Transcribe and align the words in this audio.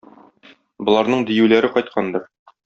Боларның 0.87 1.21
диюләре 1.31 1.71
кайткандыр. 1.77 2.27